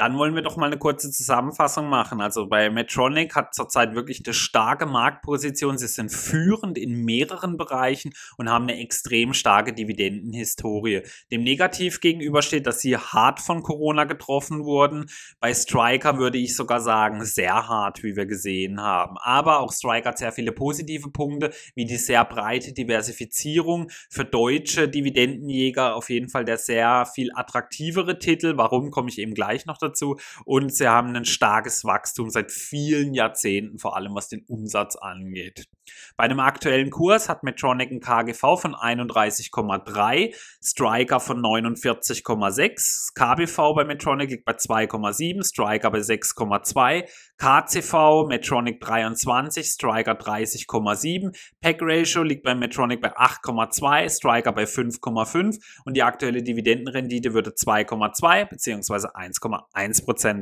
Dann 0.00 0.16
wollen 0.16 0.34
wir 0.34 0.40
doch 0.40 0.56
mal 0.56 0.64
eine 0.64 0.78
kurze 0.78 1.10
Zusammenfassung 1.10 1.90
machen. 1.90 2.22
Also 2.22 2.46
bei 2.46 2.70
Medtronic 2.70 3.36
hat 3.36 3.54
zurzeit 3.54 3.94
wirklich 3.94 4.22
eine 4.24 4.32
starke 4.32 4.86
Marktposition. 4.86 5.76
Sie 5.76 5.88
sind 5.88 6.10
führend 6.10 6.78
in 6.78 7.04
mehreren 7.04 7.58
Bereichen 7.58 8.14
und 8.38 8.48
haben 8.48 8.62
eine 8.62 8.80
extrem 8.80 9.34
starke 9.34 9.74
Dividendenhistorie. 9.74 11.02
Dem 11.30 11.42
negativ 11.42 12.00
gegenüber 12.00 12.40
steht, 12.40 12.66
dass 12.66 12.80
sie 12.80 12.96
hart 12.96 13.40
von 13.40 13.62
Corona 13.62 14.04
getroffen 14.04 14.64
wurden. 14.64 15.04
Bei 15.38 15.52
Striker 15.52 16.16
würde 16.16 16.38
ich 16.38 16.56
sogar 16.56 16.80
sagen, 16.80 17.22
sehr 17.26 17.68
hart, 17.68 18.02
wie 18.02 18.16
wir 18.16 18.24
gesehen 18.24 18.80
haben. 18.80 19.18
Aber 19.18 19.60
auch 19.60 19.70
Striker 19.70 20.08
hat 20.08 20.18
sehr 20.18 20.32
viele 20.32 20.52
positive 20.52 21.10
Punkte, 21.10 21.50
wie 21.74 21.84
die 21.84 21.98
sehr 21.98 22.24
breite 22.24 22.72
Diversifizierung. 22.72 23.90
Für 24.08 24.24
deutsche 24.24 24.88
Dividendenjäger 24.88 25.94
auf 25.94 26.08
jeden 26.08 26.30
Fall 26.30 26.46
der 26.46 26.56
sehr 26.56 27.04
viel 27.04 27.28
attraktivere 27.34 28.18
Titel. 28.18 28.56
Warum 28.56 28.90
komme 28.90 29.10
ich 29.10 29.18
eben 29.18 29.34
gleich 29.34 29.66
noch 29.66 29.76
dazu? 29.76 29.89
Dazu. 29.90 30.16
Und 30.44 30.74
sie 30.74 30.88
haben 30.88 31.14
ein 31.14 31.24
starkes 31.24 31.84
Wachstum 31.84 32.30
seit 32.30 32.50
vielen 32.50 33.14
Jahrzehnten, 33.14 33.78
vor 33.78 33.96
allem 33.96 34.14
was 34.14 34.28
den 34.28 34.44
Umsatz 34.48 34.96
angeht. 34.96 35.68
Bei 36.16 36.24
einem 36.24 36.40
aktuellen 36.40 36.90
Kurs 36.90 37.28
hat 37.28 37.42
Medtronic 37.42 37.90
ein 37.90 38.00
KGV 38.00 38.40
von 38.40 38.74
31,3, 38.74 40.34
Striker 40.62 41.20
von 41.20 41.40
49,6, 41.40 43.14
KBV 43.14 43.74
bei 43.74 43.84
Medtronic 43.84 44.30
liegt 44.30 44.44
bei 44.44 44.52
2,7, 44.52 45.44
Striker 45.44 45.90
bei 45.90 45.98
6,2, 45.98 47.08
KCV 47.38 48.28
Medtronic 48.28 48.80
23, 48.80 49.66
Striker 49.66 50.12
30,7, 50.12 51.34
Pack 51.60 51.78
Ratio 51.80 52.22
liegt 52.22 52.42
bei 52.42 52.54
Medtronic 52.54 53.00
bei 53.00 53.16
8,2, 53.16 54.08
Striker 54.10 54.52
bei 54.52 54.64
5,5 54.64 55.58
und 55.84 55.96
die 55.96 56.02
aktuelle 56.02 56.42
Dividendenrendite 56.42 57.34
würde 57.34 57.50
2,2 57.50 58.48
bzw. 58.48 59.08
1,1% 59.08 59.79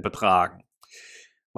betragen. 0.03 0.63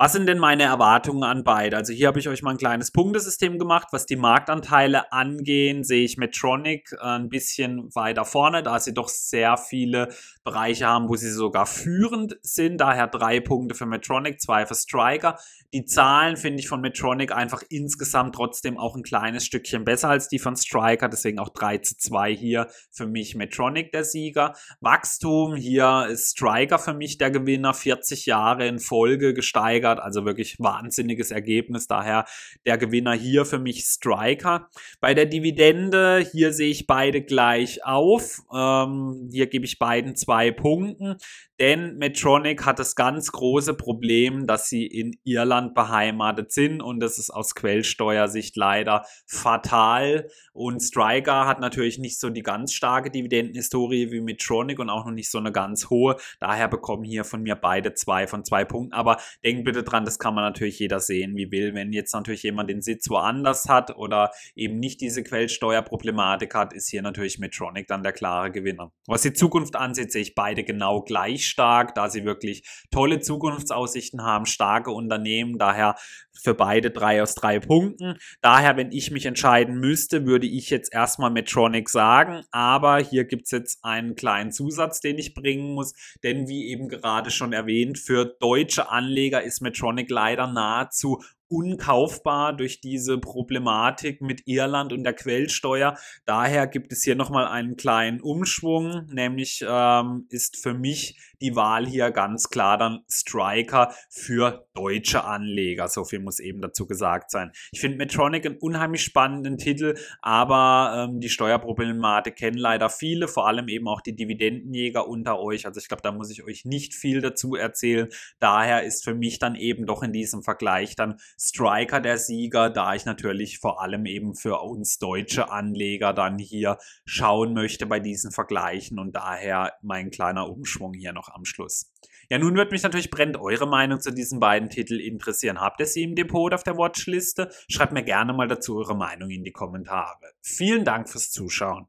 Was 0.02 0.14
sind 0.14 0.26
denn 0.26 0.38
meine 0.38 0.62
Erwartungen 0.62 1.24
an 1.24 1.44
beide? 1.44 1.76
Also 1.76 1.92
hier 1.92 2.06
habe 2.06 2.18
ich 2.18 2.26
euch 2.26 2.40
mal 2.40 2.52
ein 2.52 2.56
kleines 2.56 2.90
Punktesystem 2.90 3.58
gemacht. 3.58 3.88
Was 3.90 4.06
die 4.06 4.16
Marktanteile 4.16 5.12
angehen, 5.12 5.84
sehe 5.84 6.06
ich 6.06 6.16
Medtronic 6.16 6.92
äh, 6.92 7.04
ein 7.04 7.28
bisschen 7.28 7.94
weiter 7.94 8.24
vorne, 8.24 8.62
da 8.62 8.80
sie 8.80 8.94
doch 8.94 9.10
sehr 9.10 9.58
viele 9.58 10.08
Bereiche 10.42 10.86
haben, 10.86 11.10
wo 11.10 11.16
sie 11.16 11.30
sogar 11.30 11.66
führend 11.66 12.38
sind. 12.40 12.78
Daher 12.78 13.08
drei 13.08 13.40
Punkte 13.40 13.74
für 13.74 13.84
Medtronic, 13.84 14.40
zwei 14.40 14.64
für 14.64 14.74
Striker. 14.74 15.36
Die 15.74 15.84
Zahlen 15.84 16.38
finde 16.38 16.60
ich 16.60 16.68
von 16.68 16.80
Medtronic 16.80 17.30
einfach 17.32 17.62
insgesamt 17.68 18.34
trotzdem 18.34 18.78
auch 18.78 18.96
ein 18.96 19.02
kleines 19.02 19.44
Stückchen 19.44 19.84
besser 19.84 20.08
als 20.08 20.28
die 20.28 20.38
von 20.38 20.56
Striker. 20.56 21.10
Deswegen 21.10 21.38
auch 21.38 21.50
3 21.50 21.76
zu 21.76 21.98
2 21.98 22.34
hier 22.34 22.68
für 22.90 23.06
mich 23.06 23.34
Medtronic 23.34 23.92
der 23.92 24.04
Sieger. 24.04 24.54
Wachstum, 24.80 25.56
hier 25.56 26.06
ist 26.10 26.30
Striker 26.30 26.78
für 26.78 26.94
mich 26.94 27.18
der 27.18 27.30
Gewinner. 27.30 27.74
40 27.74 28.24
Jahre 28.24 28.66
in 28.66 28.78
Folge 28.78 29.34
gesteigert 29.34 29.89
gesteigert. 29.90 30.00
Also 30.00 30.24
wirklich 30.24 30.56
wahnsinniges 30.58 31.30
Ergebnis. 31.30 31.86
Daher 31.86 32.24
der 32.66 32.78
Gewinner 32.78 33.12
hier 33.12 33.44
für 33.44 33.58
mich 33.58 33.84
Striker. 33.84 34.68
Bei 35.00 35.14
der 35.14 35.26
Dividende, 35.26 36.26
hier 36.32 36.52
sehe 36.52 36.70
ich 36.70 36.86
beide 36.86 37.22
gleich 37.22 37.84
auf. 37.84 38.40
Ähm, 38.52 39.28
hier 39.30 39.46
gebe 39.46 39.64
ich 39.64 39.78
beiden 39.78 40.16
zwei 40.16 40.50
Punkten. 40.50 41.16
Denn 41.60 41.98
Medtronic 41.98 42.64
hat 42.64 42.78
das 42.78 42.94
ganz 42.94 43.32
große 43.32 43.74
Problem, 43.74 44.46
dass 44.46 44.70
sie 44.70 44.86
in 44.86 45.18
Irland 45.24 45.74
beheimatet 45.74 46.52
sind 46.52 46.80
und 46.80 47.00
das 47.00 47.18
ist 47.18 47.28
aus 47.28 47.54
Quellsteuersicht 47.54 48.56
leider 48.56 49.04
fatal. 49.26 50.30
Und 50.54 50.80
Striker 50.80 51.46
hat 51.46 51.60
natürlich 51.60 51.98
nicht 51.98 52.18
so 52.18 52.30
die 52.30 52.42
ganz 52.42 52.72
starke 52.72 53.10
Dividendenhistorie 53.10 54.10
wie 54.10 54.22
Medtronic 54.22 54.78
und 54.78 54.88
auch 54.88 55.04
noch 55.04 55.12
nicht 55.12 55.30
so 55.30 55.36
eine 55.36 55.52
ganz 55.52 55.90
hohe. 55.90 56.16
Daher 56.38 56.66
bekommen 56.66 57.04
hier 57.04 57.24
von 57.24 57.42
mir 57.42 57.56
beide 57.56 57.92
zwei 57.92 58.26
von 58.26 58.42
zwei 58.42 58.64
Punkten. 58.64 58.94
Aber 58.94 59.18
denkt 59.44 59.66
bitte 59.72 59.84
dran, 59.84 60.04
das 60.04 60.18
kann 60.18 60.34
man 60.34 60.44
natürlich 60.44 60.78
jeder 60.78 60.98
sehen, 60.98 61.36
wie 61.36 61.50
will. 61.52 61.74
Wenn 61.74 61.92
jetzt 61.92 62.12
natürlich 62.12 62.42
jemand 62.42 62.70
den 62.70 62.82
Sitz 62.82 63.08
woanders 63.08 63.68
hat 63.68 63.96
oder 63.96 64.32
eben 64.56 64.78
nicht 64.78 65.00
diese 65.00 65.22
Quellsteuerproblematik 65.22 66.54
hat, 66.54 66.72
ist 66.72 66.88
hier 66.88 67.02
natürlich 67.02 67.38
Medtronic 67.38 67.86
dann 67.86 68.02
der 68.02 68.12
klare 68.12 68.50
Gewinner. 68.50 68.92
Was 69.06 69.22
die 69.22 69.32
Zukunft 69.32 69.76
ansieht, 69.76 70.10
sehe 70.10 70.22
ich 70.22 70.34
beide 70.34 70.64
genau 70.64 71.02
gleich 71.02 71.46
stark, 71.46 71.94
da 71.94 72.08
sie 72.10 72.24
wirklich 72.24 72.64
tolle 72.90 73.20
Zukunftsaussichten 73.20 74.22
haben, 74.22 74.46
starke 74.46 74.90
Unternehmen, 74.90 75.58
daher 75.58 75.94
für 76.42 76.54
beide 76.54 76.90
drei 76.90 77.22
aus 77.22 77.34
drei 77.34 77.60
Punkten. 77.60 78.16
Daher, 78.40 78.76
wenn 78.76 78.92
ich 78.92 79.10
mich 79.10 79.26
entscheiden 79.26 79.78
müsste, 79.78 80.26
würde 80.26 80.46
ich 80.46 80.70
jetzt 80.70 80.92
erstmal 80.92 81.30
Medtronic 81.30 81.88
sagen, 81.88 82.44
aber 82.50 82.98
hier 82.98 83.24
gibt 83.24 83.44
es 83.44 83.50
jetzt 83.50 83.84
einen 83.84 84.14
kleinen 84.14 84.52
Zusatz, 84.52 85.00
den 85.00 85.18
ich 85.18 85.34
bringen 85.34 85.74
muss, 85.74 85.94
denn 86.22 86.48
wie 86.48 86.68
eben 86.68 86.88
gerade 86.88 87.30
schon 87.30 87.52
erwähnt, 87.52 87.98
für 87.98 88.24
deutsche 88.24 88.90
Anleger 88.90 89.42
ist 89.42 89.59
Medtronic 89.60 90.10
leider 90.10 90.46
nahezu 90.46 91.22
unkaufbar 91.50 92.54
durch 92.54 92.80
diese 92.80 93.18
Problematik 93.18 94.22
mit 94.22 94.46
Irland 94.46 94.92
und 94.92 95.02
der 95.02 95.14
Quellsteuer. 95.14 95.98
Daher 96.24 96.66
gibt 96.68 96.92
es 96.92 97.02
hier 97.02 97.16
nochmal 97.16 97.46
einen 97.48 97.76
kleinen 97.76 98.20
Umschwung, 98.20 99.06
nämlich 99.12 99.64
ähm, 99.68 100.26
ist 100.30 100.56
für 100.56 100.74
mich 100.74 101.18
die 101.40 101.56
Wahl 101.56 101.86
hier 101.86 102.10
ganz 102.10 102.50
klar 102.50 102.78
dann 102.78 103.00
Striker 103.08 103.94
für 104.08 104.66
deutsche 104.74 105.24
Anleger. 105.24 105.88
So 105.88 106.04
viel 106.04 106.20
muss 106.20 106.38
eben 106.38 106.60
dazu 106.60 106.86
gesagt 106.86 107.30
sein. 107.30 107.50
Ich 107.72 107.80
finde 107.80 107.96
Metronic 107.96 108.46
einen 108.46 108.58
unheimlich 108.58 109.02
spannenden 109.02 109.58
Titel, 109.58 109.96
aber 110.20 111.08
ähm, 111.08 111.20
die 111.20 111.28
Steuerproblematik 111.28 112.36
kennen 112.36 112.58
leider 112.58 112.90
viele, 112.90 113.26
vor 113.26 113.46
allem 113.48 113.68
eben 113.68 113.88
auch 113.88 114.02
die 114.02 114.14
Dividendenjäger 114.14 115.08
unter 115.08 115.40
euch. 115.40 115.66
Also 115.66 115.80
ich 115.80 115.88
glaube, 115.88 116.02
da 116.02 116.12
muss 116.12 116.30
ich 116.30 116.44
euch 116.44 116.64
nicht 116.64 116.94
viel 116.94 117.20
dazu 117.20 117.56
erzählen. 117.56 118.08
Daher 118.38 118.84
ist 118.84 119.04
für 119.04 119.14
mich 119.14 119.38
dann 119.38 119.56
eben 119.56 119.86
doch 119.86 120.02
in 120.02 120.12
diesem 120.12 120.42
Vergleich 120.42 120.94
dann 120.94 121.18
Striker 121.40 122.00
der 122.00 122.18
Sieger, 122.18 122.68
da 122.68 122.94
ich 122.94 123.06
natürlich 123.06 123.58
vor 123.60 123.80
allem 123.80 124.04
eben 124.04 124.34
für 124.34 124.60
uns 124.60 124.98
deutsche 124.98 125.50
Anleger 125.50 126.12
dann 126.12 126.38
hier 126.38 126.76
schauen 127.06 127.54
möchte 127.54 127.86
bei 127.86 127.98
diesen 127.98 128.30
Vergleichen 128.30 128.98
und 128.98 129.16
daher 129.16 129.72
mein 129.80 130.10
kleiner 130.10 130.50
Umschwung 130.50 130.92
hier 130.92 131.14
noch 131.14 131.30
am 131.30 131.46
Schluss. 131.46 131.90
Ja, 132.28 132.38
nun 132.38 132.56
wird 132.56 132.72
mich 132.72 132.82
natürlich 132.82 133.10
brennend 133.10 133.38
eure 133.38 133.66
Meinung 133.66 134.00
zu 134.00 134.12
diesen 134.12 134.38
beiden 134.38 134.68
Titeln 134.68 135.00
interessieren. 135.00 135.60
Habt 135.60 135.80
ihr 135.80 135.86
sie 135.86 136.02
im 136.02 136.14
Depot 136.14 136.52
auf 136.52 136.62
der 136.62 136.76
Watchliste? 136.76 137.50
Schreibt 137.68 137.92
mir 137.92 138.04
gerne 138.04 138.34
mal 138.34 138.46
dazu 138.46 138.76
eure 138.76 138.94
Meinung 138.94 139.30
in 139.30 139.42
die 139.42 139.50
Kommentare. 139.50 140.32
Vielen 140.42 140.84
Dank 140.84 141.08
fürs 141.08 141.30
Zuschauen. 141.30 141.86